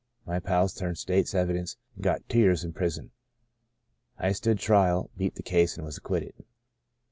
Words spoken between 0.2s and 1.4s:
My pals turned state's